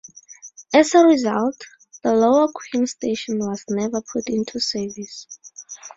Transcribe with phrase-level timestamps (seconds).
[0.73, 1.61] As a result,
[2.01, 5.27] the Lower Queen Station was never put into service.